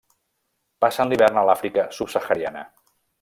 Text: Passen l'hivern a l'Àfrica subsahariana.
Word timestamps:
Passen 0.85 1.11
l'hivern 1.11 1.39
a 1.41 1.45
l'Àfrica 1.49 1.87
subsahariana. 1.99 2.65